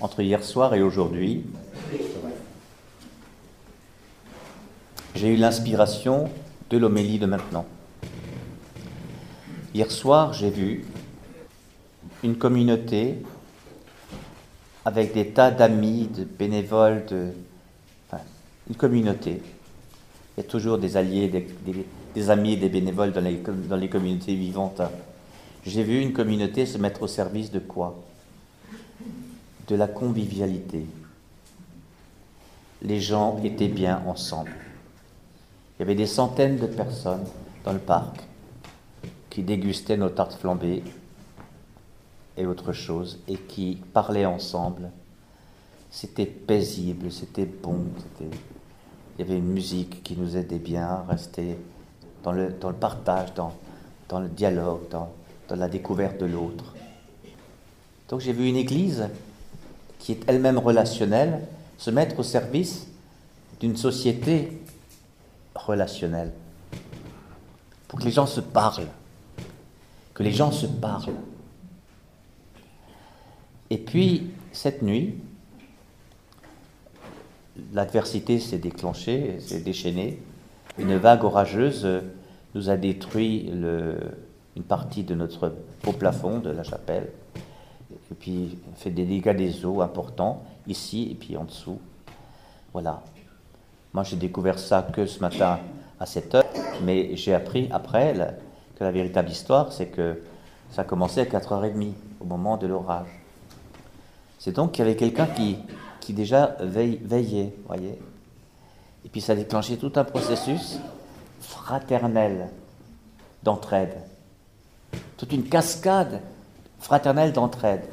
[0.00, 1.44] entre hier soir et aujourd'hui,
[5.14, 6.30] j'ai eu l'inspiration
[6.70, 7.66] de l'homélie de maintenant.
[9.74, 10.84] Hier soir, j'ai vu
[12.22, 13.18] une communauté
[14.84, 17.32] avec des tas d'amis, de bénévoles, de,
[18.68, 19.42] une communauté.
[20.36, 21.30] Il y a toujours des alliés,
[22.14, 24.80] des amis et des bénévoles dans les, dans les communautés vivantes.
[25.64, 27.94] J'ai vu une communauté se mettre au service de quoi?
[29.66, 30.86] De la convivialité.
[32.82, 34.52] Les gens étaient bien ensemble.
[35.76, 37.24] Il y avait des centaines de personnes
[37.64, 38.20] dans le parc
[39.30, 40.84] qui dégustaient nos tartes flambées
[42.36, 44.90] et autre chose et qui parlaient ensemble.
[45.90, 47.86] C'était paisible, c'était bon,
[48.20, 51.56] il y avait une musique qui nous aidait bien à rester
[52.22, 53.52] dans le, partage, dans,
[54.18, 56.74] le dialogue, dans la découverte de l'autre.
[58.08, 59.08] Donc j'ai vu une église
[60.04, 61.40] qui est elle-même relationnelle
[61.78, 62.86] se mettre au service
[63.58, 64.60] d'une société
[65.54, 66.30] relationnelle.
[67.88, 68.88] Pour que les gens se parlent.
[70.12, 71.14] Que les gens se parlent.
[73.70, 75.14] Et puis, cette nuit,
[77.72, 80.20] l'adversité s'est déclenchée, s'est déchaînée.
[80.76, 81.88] Une vague orageuse
[82.54, 87.10] nous a détruit une partie de notre beau plafond de la chapelle,
[87.92, 91.78] et puis fait des dégâts des eaux importants, ici et puis en dessous.
[92.72, 93.02] Voilà.
[93.92, 95.60] Moi, j'ai découvert ça que ce matin
[96.00, 96.44] à 7 heures,
[96.82, 98.14] mais j'ai appris après
[98.76, 100.22] que la véritable histoire, c'est que
[100.72, 103.06] ça a commencé à 4h30, au moment de l'orage.
[104.38, 105.58] C'est donc qu'il y avait quelqu'un qui,
[106.00, 107.98] qui déjà veille, veillait, voyez.
[109.04, 110.78] Et puis ça a déclenché tout un processus
[111.40, 112.48] fraternel
[113.42, 113.98] d'entraide
[115.16, 116.20] toute une cascade
[116.84, 117.86] fraternelle d'entraide.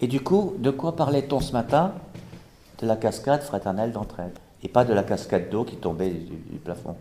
[0.00, 1.92] Et du coup, de quoi parlait-on ce matin?
[2.78, 6.96] De la cascade fraternelle d'entraide, et pas de la cascade d'eau qui tombait du, plafond.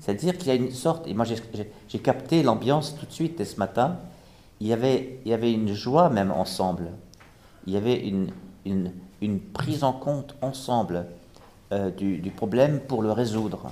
[0.00, 3.44] C'est-à-dire qu'il y a une sorte, et moi j'ai capté l'ambiance tout de suite, et
[3.44, 3.98] ce matin,
[4.60, 6.92] il y avait, il y avait une joie même ensemble,
[7.66, 8.30] il y avait une,
[8.64, 11.04] une, prise en compte ensemble
[11.72, 13.70] euh, du, du problème pour le résoudre.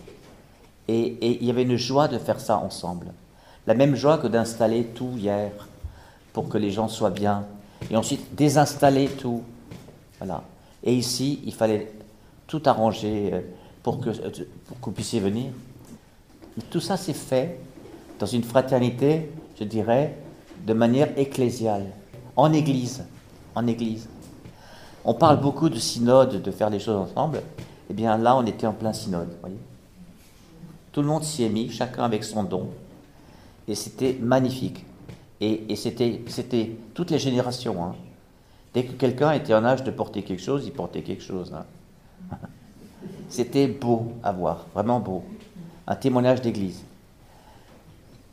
[0.88, 3.12] Et, il y avait une joie de faire ça ensemble.
[3.68, 5.50] La même joie que d'installer tout hier
[6.32, 7.44] pour que les gens soient bien.
[7.90, 9.42] Et ensuite désinstaller tout.
[10.16, 10.42] Voilà.
[10.82, 11.92] Et ici, il fallait
[12.46, 13.40] tout arranger euh,
[13.82, 14.30] pour que, euh,
[14.66, 15.52] pour vous puissiez venir.
[16.70, 17.60] tout ça s'est fait
[18.18, 19.30] dans une fraternité,
[19.60, 20.16] je dirais,
[20.66, 21.84] de manière ecclésiale,
[22.36, 23.04] en église.
[23.54, 24.08] En église.
[25.04, 27.42] On parle beaucoup de synode, de faire les choses ensemble.
[27.90, 29.28] Eh bien là, on était en plein synode.
[29.42, 29.58] Voyez
[30.98, 32.70] tout le monde s'y est mis, chacun avec son don.
[33.68, 34.84] Et c'était magnifique.
[35.40, 37.84] Et, c'était, toutes les générations.
[37.84, 37.94] Hein.
[38.74, 41.54] Dès que quelqu'un était en âge de porter quelque chose, il portait quelque chose.
[41.54, 42.36] Hein.
[43.28, 45.22] C'était beau à voir, vraiment beau.
[45.86, 46.82] Un témoignage d'église.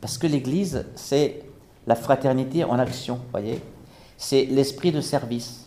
[0.00, 1.42] Parce que l'église, c'est
[1.86, 3.62] la fraternité en action, voyez
[4.16, 5.66] C'est l'esprit de service.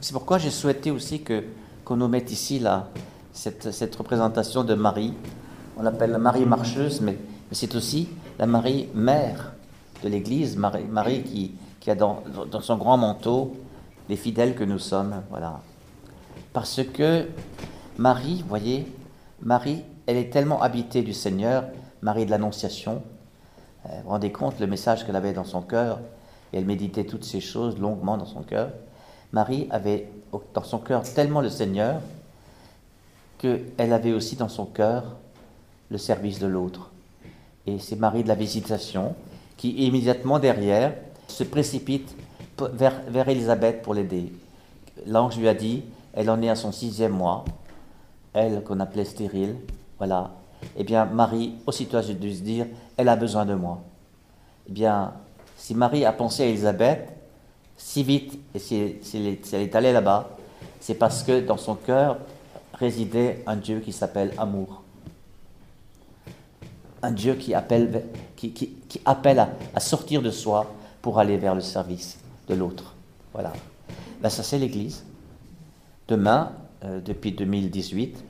[0.00, 2.88] C'est pourquoi j'ai souhaité aussi qu'on nous mette ici là,
[3.32, 5.14] cette, représentation de Marie.
[5.78, 7.18] On l'appelle la Marie marcheuse, mais,
[7.52, 9.52] c'est aussi la Marie mère
[10.02, 12.22] de l'Église, Marie, qui, a dans,
[12.60, 13.54] son grand manteau
[14.08, 15.22] les fidèles que nous sommes.
[15.28, 15.60] Voilà.
[16.54, 17.28] Parce que
[17.98, 18.90] Marie, vous voyez,
[19.42, 21.64] Marie, elle est tellement habitée du Seigneur,
[22.00, 23.02] Marie de l'Annonciation.
[23.84, 26.00] Euh, vous rendez compte le message qu'elle avait dans son cœur,
[26.52, 28.70] et elle méditait toutes ces choses longuement dans son cœur.
[29.32, 30.08] Marie avait
[30.54, 32.00] dans son cœur tellement le Seigneur
[33.38, 35.16] qu'elle avait aussi dans son cœur
[35.90, 36.90] le service de l'autre.
[37.66, 39.14] Et c'est Marie de la Visitation
[39.56, 40.94] qui, immédiatement derrière,
[41.28, 42.14] se précipite
[42.72, 44.32] vers, vers Élisabeth pour l'aider.
[45.06, 45.82] L'ange lui a dit,
[46.12, 47.44] elle en est à son sixième mois,
[48.32, 49.56] elle qu'on appelait stérile,
[49.98, 50.30] voilà.
[50.76, 52.66] Eh bien, Marie, aussitôt a dû se dire,
[52.96, 53.82] elle a besoin de moi.
[54.68, 55.12] Eh bien,
[55.56, 57.08] si Marie a pensé à Élisabeth,
[57.76, 60.30] si vite, et si, si elle est allée là-bas,
[60.80, 62.18] c'est parce que dans son cœur,
[62.74, 64.82] résidait un Dieu qui s'appelle amour.
[67.02, 68.04] Un Dieu qui appelle,
[68.36, 68.72] qui,
[69.04, 70.72] appelle à, sortir de soi
[71.02, 72.94] pour aller vers le service de l'autre.
[73.32, 73.52] Voilà.
[74.20, 75.04] Ben, ça, c'est l'Église.
[76.08, 76.52] Demain,
[76.84, 78.24] euh, depuis 2018,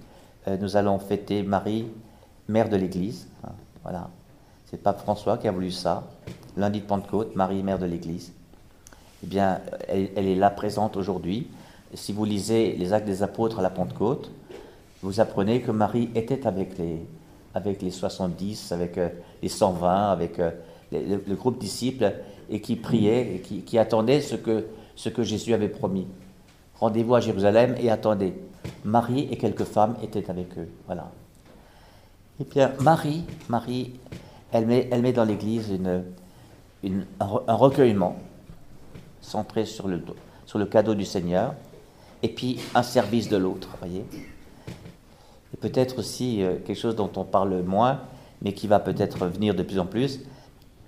[0.49, 1.87] euh, nous allons fêter Marie,
[2.49, 3.29] mère de l'Église.
[3.45, 3.53] Hein,
[3.83, 4.11] voilà.
[4.71, 6.05] C'est Pape François qui a voulu ça.
[6.57, 8.33] Lundi de Pentecôte, Marie, mère de l'Église.
[9.23, 11.49] Eh bien, elle est là présente aujourd'hui
[11.95, 14.31] si vous lisez les actes des apôtres à la Pentecôte,
[15.03, 17.01] vous apprenez que Marie était avec les,
[17.57, 19.09] avec les 70, avec euh,
[19.43, 20.51] les 120, avec euh,
[20.93, 22.13] le, groupe disciples,
[22.51, 26.07] et qui priaient et qui, qui attendaient ce que, Jésus avait promis.
[26.79, 28.35] Rendez-vous à Jérusalem et attendez.
[28.85, 30.69] Marie et quelques femmes étaient avec eux.
[30.85, 31.11] Voilà.
[32.39, 33.95] Et bien, Marie, Marie,
[34.53, 35.73] elle met, dans l'Église
[36.85, 38.17] un recueillement
[39.23, 40.03] centré sur le,
[40.45, 41.55] sur le cadeau du Seigneur,
[42.23, 44.05] et puis un service de l'autre, voyez.
[45.55, 48.01] Et peut-être aussi euh, quelque chose dont on parle moins,
[48.43, 50.21] mais qui va peut-être venir de plus en plus,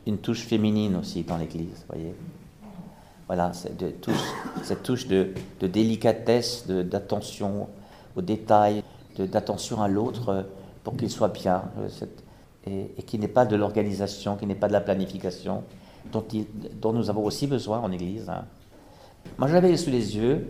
[0.07, 2.15] une touche féminine aussi dans l'Église, voyez.
[3.27, 4.01] Voilà, cette
[4.83, 7.69] touche, de, délicatesse, d'attention
[8.17, 8.83] aux détails,
[9.19, 10.43] d'attention à l'autre euh,
[10.83, 11.89] pour qu'il soit bien, euh,
[12.67, 15.63] et, et qui n'est pas de l'organisation, qui n'est pas de la planification,
[16.11, 18.31] dont, nous avons aussi besoin en Église.
[18.31, 18.45] Hein.
[19.37, 20.47] Moi, j'avais sous les yeux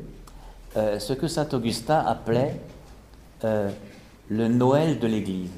[0.76, 2.54] ce que saint Augustin appelait
[4.28, 5.50] le Noël de l'Église.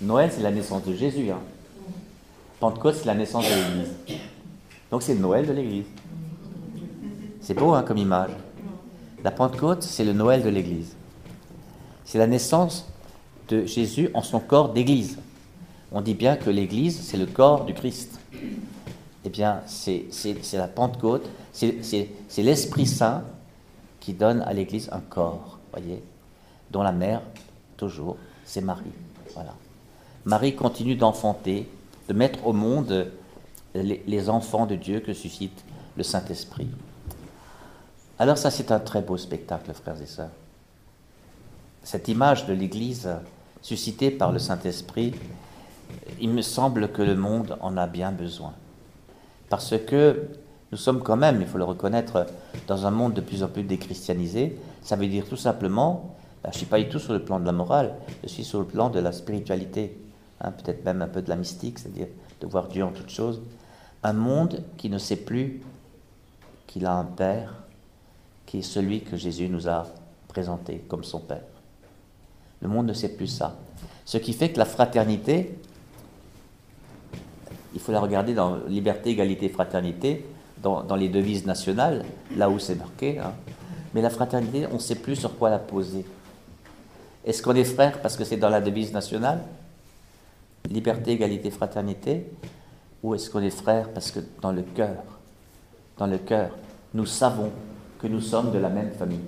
[0.00, 1.30] Noël, c'est la naissance de Jésus.
[1.30, 1.40] Hein.
[2.58, 4.20] Pentecôte, c'est la naissance de l'Église.
[4.90, 5.84] Donc, c'est le Noël de l'Église.
[7.40, 8.30] C'est beau hein, comme image.
[9.22, 10.96] La Pentecôte, c'est le Noël de l'Église.
[12.04, 12.88] C'est la naissance
[13.48, 15.18] de Jésus en son corps d'Église.
[15.92, 18.18] On dit bien que l'Église, c'est le corps du Christ.
[19.24, 20.06] Eh bien, c'est
[20.54, 22.08] la Pentecôte, c'est
[22.38, 23.22] l'Esprit Saint
[24.00, 26.02] qui donne à l'Église un corps, voyez,
[26.70, 27.20] dont la mère,
[27.80, 28.92] toujours, c'est Marie.
[29.34, 29.54] Voilà.
[30.24, 31.68] Marie continue d'enfanter,
[32.08, 33.10] de mettre au monde
[33.74, 35.64] les, les enfants de Dieu que suscite
[35.96, 36.68] le Saint-Esprit.
[38.18, 40.30] Alors ça, c'est un très beau spectacle, frères et sœurs.
[41.82, 43.08] Cette image de l'Église
[43.62, 45.14] suscitée par le Saint-Esprit,
[46.20, 48.52] il me semble que le monde en a bien besoin.
[49.48, 50.28] Parce que
[50.70, 52.26] nous sommes quand même, il faut le reconnaître,
[52.66, 54.58] dans un monde de plus en plus déchristianisé.
[54.82, 56.14] Ça veut dire tout simplement,
[56.44, 58.60] je ne suis pas du tout sur le plan de la morale, je suis sur
[58.60, 59.96] le plan de la spiritualité,
[60.40, 62.08] hein, peut-être même un peu de la mystique, c'est-à-dire
[62.40, 63.42] de voir Dieu en toutes choses.
[64.02, 65.60] Un monde qui ne sait plus
[66.66, 67.54] qu'il a un Père,
[68.46, 69.86] qui est celui que Jésus nous a
[70.28, 71.42] présenté comme son Père.
[72.62, 73.56] Le monde ne sait plus ça.
[74.06, 75.58] Ce qui fait que la fraternité,
[77.74, 80.26] il faut la regarder dans liberté, égalité, fraternité,
[80.62, 82.04] dans, dans les devises nationales,
[82.36, 83.18] là où c'est marqué.
[83.18, 83.32] Hein.
[83.94, 86.04] Mais la fraternité, on ne sait plus sur quoi la poser.
[87.24, 89.42] Est-ce qu'on est frère parce que c'est dans la devise nationale
[90.68, 92.26] Liberté, égalité, fraternité
[93.02, 95.02] Ou est-ce qu'on est frère parce que dans le cœur,
[95.98, 96.50] dans le cœur,
[96.94, 97.50] nous savons
[97.98, 99.20] que nous sommes de la même famille.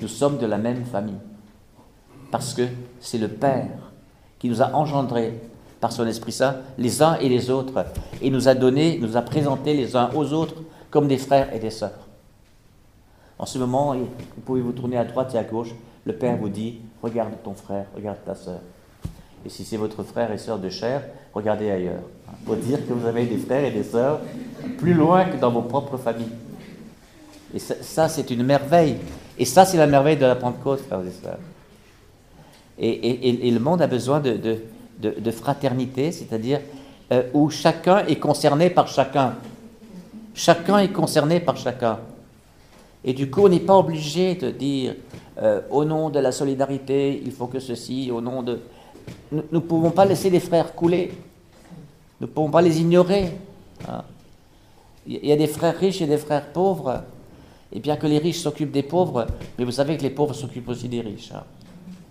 [0.00, 1.18] Nous sommes de la même famille.
[2.30, 2.62] Parce que
[3.00, 3.92] c'est le Père
[4.38, 5.40] qui nous a engendrés
[5.80, 7.84] par son Esprit Saint, les uns et les autres,
[8.20, 10.56] et nous a donné, nous a présenté les uns aux autres
[10.90, 12.06] comme des frères et des sœurs.
[13.38, 15.74] En ce moment, vous pouvez vous tourner à droite et à gauche.
[16.04, 18.60] Le Père vous dit Regarde ton frère, regarde ta sœur.
[19.44, 21.02] Et si c'est votre frère et sœur de chair,
[21.32, 22.02] regardez ailleurs.
[22.44, 24.20] Pour dire que vous avez des frères et des sœurs
[24.78, 26.32] plus loin que dans vos propres familles.
[27.54, 28.96] Et ça, c'est une merveille.
[29.38, 31.38] Et ça, c'est la merveille de la Pentecôte, frères et sœurs.
[32.78, 36.60] Et, le monde a besoin de, fraternité, c'est-à-dire
[37.12, 39.34] euh, où chacun est concerné par chacun.
[40.34, 41.98] Chacun est concerné par chacun.
[43.04, 44.94] Et du coup, on n'est pas obligé de dire
[45.38, 48.60] euh, au nom de la solidarité, il faut que ceci, au nom de.
[49.32, 51.12] Nous ne pouvons pas laisser les frères couler.
[52.20, 53.32] Nous ne pouvons pas les ignorer.
[53.88, 54.04] Hein.
[55.06, 57.02] Il y a des frères riches et des frères pauvres.
[57.72, 59.26] Et bien que les riches s'occupent des pauvres,
[59.56, 61.32] mais vous savez que les pauvres s'occupent aussi des riches.
[61.32, 61.44] Hein.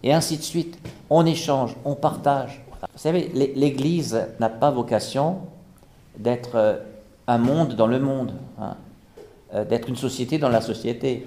[0.02, 0.80] Et ainsi de suite.
[1.10, 2.64] On échange, on partage.
[2.82, 5.40] Vous savez, l'Église n'a pas vocation
[6.18, 6.78] d'être euh,
[7.28, 8.76] un monde dans le monde, hein.
[9.54, 11.26] Euh, d'être une société dans la société.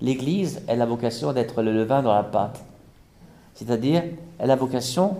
[0.00, 2.62] L'Église, elle a vocation d'être le levain dans la pâte.
[3.54, 4.02] C'est-à-dire,
[4.38, 5.16] elle a vocation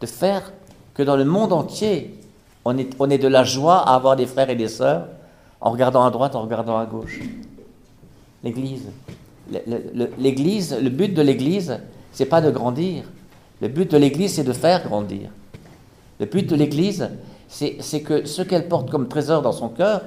[0.00, 0.52] de faire
[0.94, 2.18] que dans le monde entier,
[2.64, 5.06] on est, on est de la joie à avoir des frères et des sœurs
[5.60, 7.20] en regardant à droite, en regardant à gauche
[8.42, 8.88] l'Église.
[10.18, 11.78] L'Église, le but de l'Église,
[12.12, 13.04] c'est pas de grandir.
[13.60, 15.30] Le but de l'Église, c'est de faire grandir.
[16.18, 17.08] Le but de l'Église,
[17.48, 20.02] c'est que ce qu'elle porte comme trésor dans son cœur,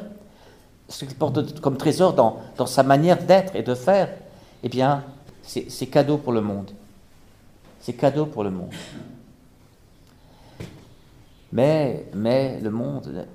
[0.88, 4.10] ce qu'elle porte comme trésor dans, dans sa manière d'être et de faire,
[4.64, 5.04] eh bien,
[5.44, 6.72] c'est cadeau pour le monde.
[7.80, 8.74] C'est cadeau pour le monde.
[11.52, 13.26] Mais, mais le monde,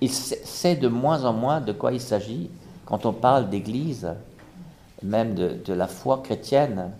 [0.00, 2.50] il sait de moins en moins de quoi il s'agit
[2.84, 4.08] quand on parle d'Église,
[5.02, 6.90] même de, la foi chrétienne,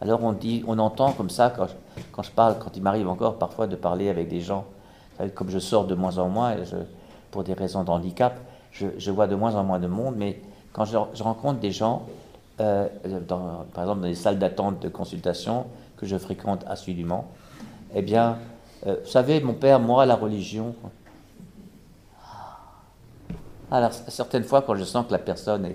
[0.00, 3.08] alors on dit, on entend comme ça quand je, quand je parle, quand il m'arrive
[3.08, 4.64] encore parfois de parler avec des gens,
[5.34, 6.76] comme je sors de moins en moins, je,
[7.36, 8.40] pour des raisons d'handicap,
[8.72, 10.40] je, je, vois de moins en moins de monde, mais
[10.72, 12.06] quand je, rencontre des gens,
[12.60, 12.88] euh,
[13.74, 15.66] par exemple dans les salles d'attente de consultation
[15.98, 17.26] que je fréquente assidûment,
[17.94, 18.38] eh bien,
[18.86, 20.74] euh, vous savez, mon père, moi, la religion,
[23.70, 25.72] Alors, certaines fois, quand je sens que la personne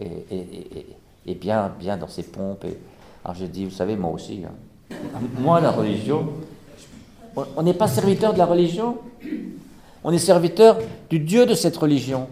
[0.00, 2.78] est, bien, bien dans ses pompes, et,
[3.22, 4.96] alors je dis, vous savez, moi aussi, hein.
[5.38, 6.26] moi, la religion,
[7.36, 8.96] on n'est pas serviteur de la religion,
[10.04, 10.78] on est serviteur
[11.10, 12.28] du Dieu de cette religion.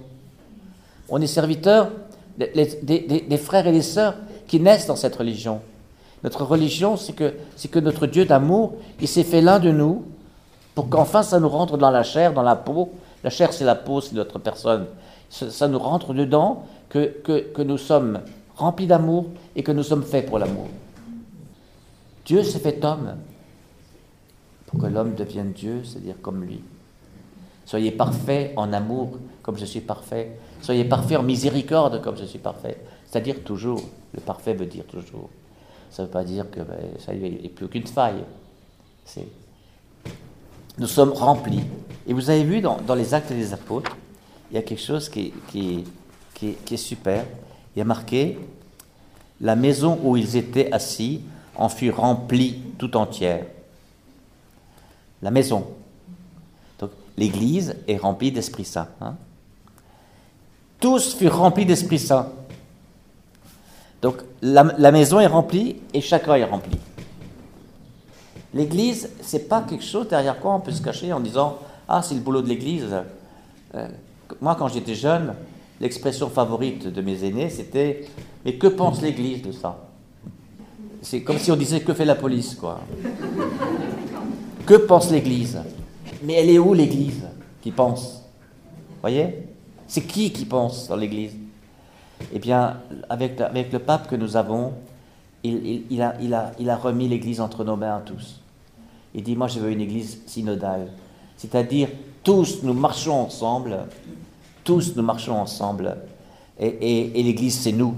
[1.09, 1.91] On est serviteur
[2.39, 4.15] des, frères et des sœurs
[4.47, 5.61] qui naissent dans cette religion.
[6.23, 10.05] Notre religion, c'est que, notre Dieu d'amour, il s'est fait l'un de nous
[10.75, 12.91] pour qu'enfin ça nous rentre dans la chair, dans la peau.
[13.25, 14.87] La chair, c'est la peau, c'est notre personne.
[15.31, 18.21] Ça, nous rentre dedans que, que nous sommes
[18.57, 20.67] remplis d'amour et que nous sommes faits pour l'amour.
[22.27, 23.17] Dieu s'est fait homme
[24.67, 26.61] pour que l'homme devienne Dieu, c'est-à-dire comme lui.
[27.71, 29.13] Soyez parfaits en amour
[29.45, 30.33] comme je suis parfait.
[30.61, 32.77] Soyez parfaits en miséricorde comme je suis parfait.
[33.07, 33.81] C'est-à-dire toujours.
[34.13, 35.31] Le parfait veut dire toujours.
[35.89, 38.25] Ça ne veut pas dire que ben, ça plus aucune faille.
[40.79, 41.63] Nous sommes remplis.
[42.09, 43.97] Et vous avez vu dans, les actes des apôtres,
[44.51, 45.85] il y a quelque chose qui, qui
[46.73, 47.25] est super.
[47.77, 48.37] Il y a marqué
[49.41, 51.21] La maison où ils étaient assis
[51.55, 53.47] en fut remplie tout entière.
[55.23, 55.69] La maison.
[57.17, 58.89] L'Église est remplie d'Esprit Saint.
[59.01, 59.17] Hein.
[60.79, 62.29] Tous furent remplis d'Esprit Saint.
[64.03, 66.79] Donc la, maison est remplie et chacun est rempli.
[68.55, 72.15] L'Église, c'est pas quelque chose derrière quoi on peut se cacher en disant ah c'est
[72.15, 72.97] le boulot de l'Église.
[73.75, 73.89] Euh,
[74.41, 75.35] moi quand j'étais jeune,
[75.81, 78.09] l'expression favorite de mes aînés c'était
[78.45, 79.79] mais que pense l'Église de ça?
[81.03, 82.81] C'est comme si on disait que fait la police quoi?
[84.67, 85.59] que pense l'Église?
[86.23, 87.23] Mais elle est où l'Église
[87.63, 88.23] qui pense?
[89.01, 89.47] Voyez?
[89.87, 91.33] C'est qui qui pense dans l'Église?
[92.33, 92.77] Eh bien,
[93.09, 94.75] avec, avec, le pape que nous avons,
[95.43, 98.41] il, il, a, il, a, il a, remis l'Église entre nos mains à tous.
[99.15, 100.89] Il dit, moi je veux une Église synodale.
[101.37, 101.89] C'est-à-dire,
[102.23, 103.79] tous nous marchons ensemble,
[104.63, 105.97] tous nous marchons ensemble,
[106.59, 107.95] et, et, l'Église c'est nous.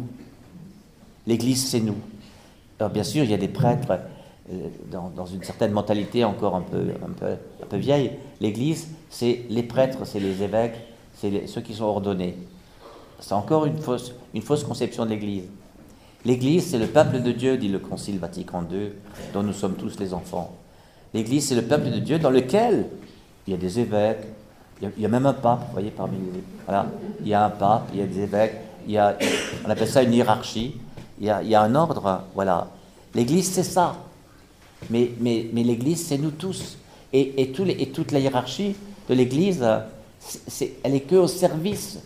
[1.27, 1.97] L'Église c'est nous.
[2.79, 3.99] Alors bien sûr, il y a des prêtres
[4.91, 8.13] dans, dans, une certaine mentalité encore un peu, un peu, un peu vieille.
[8.41, 10.77] L'Église, c'est les prêtres, c'est les évêques,
[11.15, 12.37] c'est ceux qui sont ordonnés.
[13.21, 15.45] C'est encore une fausse, une fausse conception de l'Église.
[16.25, 18.91] L'Église, c'est le peuple de Dieu, dit le Concile Vatican II,
[19.33, 20.53] dont nous sommes tous les enfants.
[21.15, 22.87] L'Église, c'est le peuple de Dieu dans lequel
[23.47, 24.25] il y a des évêques,
[24.81, 26.43] il y a, même un pape, vous voyez, parmi les...
[26.67, 26.87] Voilà,
[27.21, 28.57] il y a un pape, il y a des évêques,
[28.87, 29.17] il y a,
[29.65, 30.77] on appelle ça une hiérarchie,
[31.21, 32.69] il y a, il y a un ordre, voilà.
[33.15, 33.95] L'Église, c'est ça.
[34.91, 35.11] Mais,
[35.55, 36.79] l'Église, c'est nous tous.
[37.13, 38.75] Et, toute la hiérarchie
[39.09, 39.65] de l'Église,
[40.85, 41.99] elle est que au service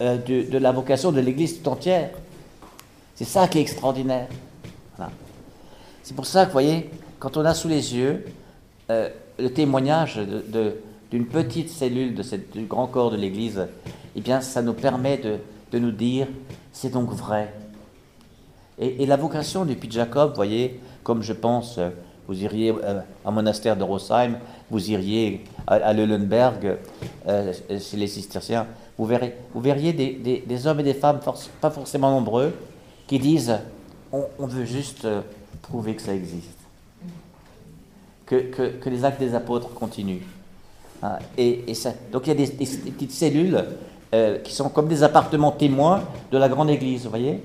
[0.00, 2.10] euh, de, la vocation de l'Église tout entière.
[3.14, 4.28] C'est ça qui est extraordinaire.
[6.02, 6.90] C'est pour ça que, vous voyez,
[7.20, 8.24] quand on a sous les yeux
[8.90, 10.20] euh, le témoignage
[11.10, 13.68] d'une petite cellule de cette, du grand corps de l'Église,
[14.16, 16.26] eh bien, ça nous permet de, nous dire,
[16.72, 17.54] c'est donc vrai.
[18.78, 21.78] Et, la vocation du Puy Jacob, vous voyez, comme je pense,
[22.28, 24.38] vous iriez euh, à un monastère de Rosheim,
[24.70, 26.78] vous iriez à, à Leulenberg,
[27.26, 28.66] chez les cisterciens,
[28.98, 29.06] vous,
[29.60, 31.20] verriez des, hommes et des femmes,
[31.60, 32.52] pas forcément nombreux,
[33.06, 33.58] qui disent
[34.12, 35.22] on, veut juste euh,
[35.62, 36.58] prouver que ça existe.
[38.26, 40.22] Que, les actes des apôtres continuent.
[41.02, 41.64] Hein, et,
[42.12, 43.64] donc il y a des, petites cellules
[44.14, 47.42] euh, qui sont comme des appartements témoins de la grande église, vous voyez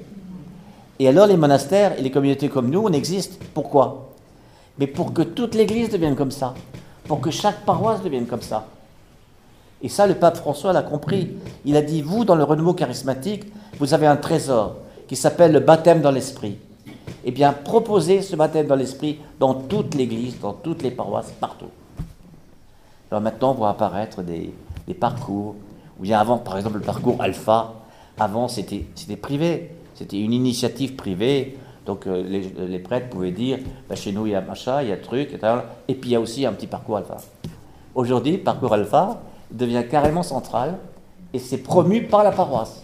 [0.99, 3.39] Et alors les monastères et les communautés comme nous, on existe.
[3.53, 4.09] Pourquoi?
[4.79, 6.53] Mais pour que toute l'église devienne comme ça.
[7.05, 8.67] Pour que chaque paroisse devienne comme ça.
[9.81, 11.37] Et ça, le pape François l'a compris.
[11.65, 13.45] Il a dit, vous, dans le renouveau charismatique,
[13.79, 14.75] vous avez un trésor
[15.07, 16.57] qui s'appelle le baptême dans l'esprit.
[17.23, 21.69] Eh bien, proposez ce baptême dans l'esprit dans toute l'Église, dans toutes les paroisses, partout.
[23.11, 24.53] Alors maintenant, on voit apparaître des,
[24.99, 25.55] parcours,
[25.99, 27.73] ou bien avant, par exemple, le parcours alpha.
[28.19, 31.57] Avant, c'était privé, c'était une initiative privée.
[31.85, 34.91] Donc euh, les, prêtres pouvaient dire, bah, chez nous, il y a machin, il y
[34.91, 35.39] a truc, et,
[35.87, 37.17] et puis il y a aussi un petit parcours alpha.
[37.95, 40.77] Aujourd'hui, parcours alpha, devient carrément central
[41.33, 42.83] et c'est promu par la paroisse.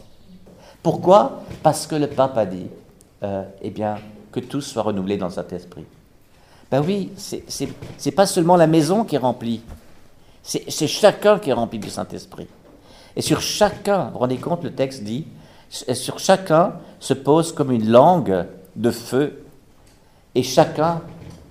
[0.81, 1.41] Pourquoi?
[1.61, 2.67] Parce que le pape a dit,
[3.23, 3.95] euh, eh bien,
[4.31, 5.85] que tout soit renouvelé dans cet esprit.
[6.71, 9.61] Ben oui, c'est pas seulement la maison qui est remplie,
[10.41, 12.47] c'est chacun qui est rempli du Saint-Esprit.
[13.15, 15.27] Et sur chacun, vous vous rendez compte, le texte dit,
[15.73, 19.43] sur chacun se pose comme une langue de feu,
[20.35, 21.01] et chacun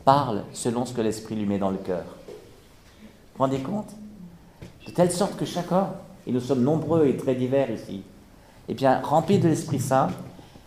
[0.05, 2.05] parle selon ce que l'Esprit lui met dans le cœur.
[2.05, 3.91] Vous vous rendez compte?
[4.87, 5.89] De telle sorte que chacun,
[6.27, 8.03] et nous sommes nombreux et très divers ici,
[8.69, 10.09] eh bien, remplis de l'Esprit Saint,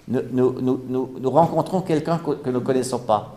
[0.07, 3.35] nous, nous, rencontrons quelqu'un que, nous ne connaissons pas,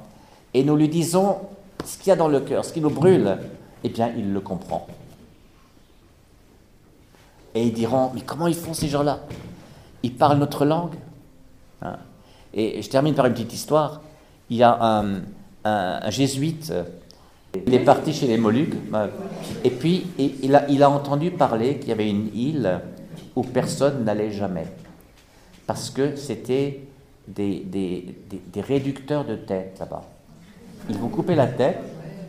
[0.53, 1.37] et nous lui disons
[1.85, 3.39] ce qu'il y a dans le cœur, ce qui nous brûle,
[3.85, 4.87] eh bien, il le comprend.
[7.55, 9.21] Et ils diront, mais comment ils font ces gens-là?
[10.03, 10.95] Ils parlent notre langue
[11.83, 11.97] hein.
[12.55, 14.01] Et je termine par une petite histoire.
[14.51, 15.05] Il y a
[15.65, 16.73] un, jésuite,
[17.67, 19.09] il est parti chez les Moluques, euh,
[19.65, 22.81] et puis il, a, entendu parler qu'il y avait une île
[23.37, 24.67] où personne n'allait jamais.
[25.67, 26.81] Parce que c'était
[27.27, 27.65] des,
[28.57, 30.05] réducteurs de tête là-bas.
[30.89, 31.81] Ils vous coupaient la tête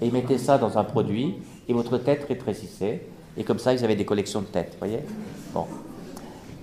[0.02, 1.36] et ils mettaient ça dans un produit
[1.70, 3.08] et votre tête rétrécissait.
[3.38, 5.00] Et comme ça, ils avaient des collections de têtes, voyez?
[5.54, 5.66] Bon.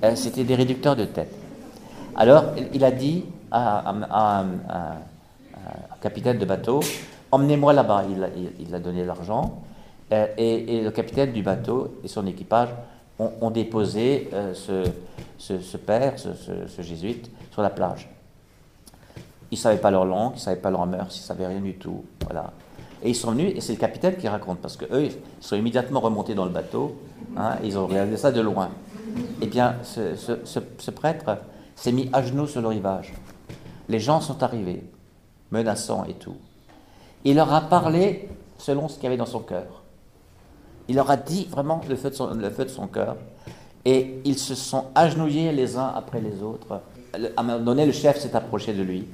[0.04, 1.34] Euh, c'était des réducteurs de tête.
[2.14, 4.46] Alors, il a dit à, un
[6.00, 6.80] capitaine de bateau,
[7.30, 8.04] emmenez-moi là-bas.
[8.58, 9.62] Il, a donné l'argent.
[10.12, 12.68] Euh, et, le capitaine du bateau et son équipage
[13.18, 18.08] ont, déposé euh, ce, père, ce, jésuite, sur la plage.
[19.50, 21.46] Ils ne savaient pas leur langue, ils ne savaient pas leur mœurs, ils ne savaient
[21.46, 22.04] rien du tout.
[22.24, 22.52] Voilà.
[23.02, 26.00] Et ils sont venus, et c'est le capitaine qui raconte, parce qu'eux, ils sont immédiatement
[26.00, 26.96] remontés dans le bateau,
[27.36, 28.70] hein, ils ont regardé ça de loin.
[29.40, 31.38] Eh bien, ce, prêtre
[31.74, 33.12] s'est mis à genoux sur le rivage.
[33.88, 34.84] Les gens sont arrivés,
[35.50, 36.36] menaçants et tout.
[37.24, 39.82] Il leur a parlé selon ce qu'il y avait dans son cœur.
[40.88, 43.16] Il leur a dit vraiment le feu de son, cœur.
[43.84, 46.80] Et ils se sont agenouillés les uns après les autres.
[47.12, 49.06] À un moment donné, le chef s'est approché de lui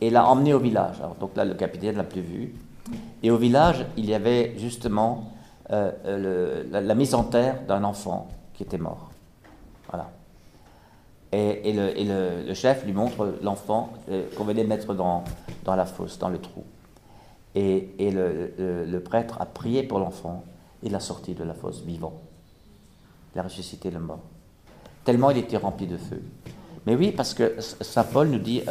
[0.00, 0.96] et l'a emmené au village.
[1.00, 2.54] Alors, donc là, le capitaine l'a plus vu.
[3.22, 5.32] Et au village, il y avait justement
[5.70, 9.10] euh, euh, la, mise en terre d'un enfant qui était mort.
[11.32, 15.24] Et, le, chef lui montre l'enfant euh, qu'on venait mettre dans,
[15.66, 16.64] la fosse, dans le trou.
[17.54, 20.44] Et, le, prêtre a prié pour l'enfant
[20.82, 22.14] et l'a sorti de la fosse vivant.
[23.34, 24.20] Il a ressuscité le mort.
[25.04, 26.22] Tellement il était rempli de feu.
[26.86, 28.62] Mais oui, parce que Saint Paul nous dit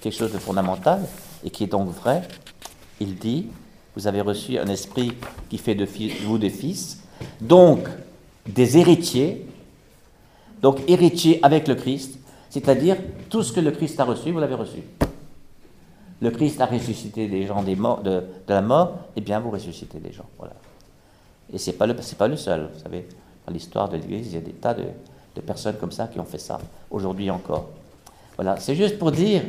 [0.00, 1.00] quelque chose de fondamental
[1.44, 2.22] et qui est donc vrai.
[3.00, 3.48] Il dit
[3.98, 5.12] vous avez reçu un esprit
[5.50, 5.84] qui fait de
[6.24, 7.02] vous des fils,
[7.40, 7.80] donc
[8.46, 9.44] des héritiers,
[10.62, 12.18] donc héritiers avec le Christ,
[12.50, 12.96] c'est-à-dire
[13.28, 14.82] tout ce que le Christ a reçu, vous l'avez reçu.
[16.20, 20.12] Le Christ a ressuscité des gens de, la mort, et eh bien vous ressuscitez des
[20.12, 20.26] gens.
[20.38, 20.54] Voilà.
[21.52, 22.68] Et ce n'est pas, le, pas le seul.
[22.74, 23.06] Vous savez,
[23.46, 24.84] dans l'histoire de l'Église, il y a des tas de,
[25.36, 26.58] de personnes comme ça qui ont fait ça,
[26.90, 27.68] aujourd'hui encore.
[28.36, 29.42] Voilà, c'est juste pour dire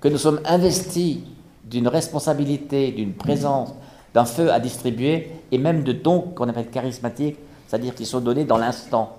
[0.00, 1.18] que nous sommes investis
[1.64, 3.72] d'une responsabilité, d'une présence,
[4.14, 8.44] d'un feu à distribuer et même de dons qu'on appelle charismatiques, c'est-à-dire qui sont donnés
[8.44, 9.16] dans l'instant.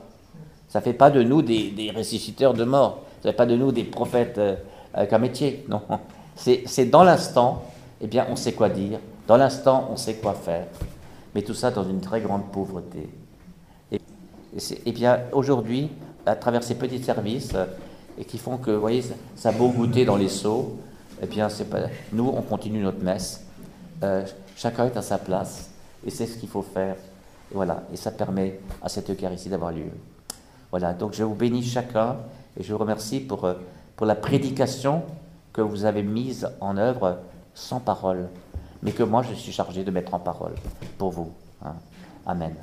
[0.74, 3.46] Ça ne fait pas de nous des, des, ressusciteurs de mort, ça ne fait pas
[3.46, 4.56] de nous des prophètes euh,
[4.92, 5.84] avec un métier, non.
[6.36, 7.64] C'est dans l'instant,
[8.02, 10.66] eh bien, on sait quoi dire, dans l'instant, on sait quoi faire,
[11.36, 13.08] mais tout ça dans une très grande pauvreté.
[13.92, 14.00] Et,
[14.88, 15.92] et, bien, aujourd'hui,
[16.26, 17.68] à travers ces petits services, euh,
[18.18, 19.04] et qui font que, vous voyez,
[19.36, 20.80] ça, a beau goûter dans les seaux,
[21.22, 21.82] eh bien, c'est pas,
[22.12, 23.46] nous, on continue notre messe.
[24.02, 25.70] Euh, chacun est à sa place
[26.04, 26.96] et c'est ce qu'il faut faire.
[27.52, 29.92] Et voilà, et ça permet à cette Eucharistie d'avoir lieu.
[30.74, 32.18] Voilà, donc je vous bénis chacun
[32.60, 33.54] et je vous remercie pour, euh,
[33.96, 35.04] pour la prédication
[35.54, 37.20] que vous avez mise en œuvre
[37.54, 38.28] sans parole,
[38.82, 40.56] mais que moi je suis chargé de mettre en parole
[40.98, 41.32] pour vous.
[41.64, 41.76] Hein.
[42.26, 42.56] Amen.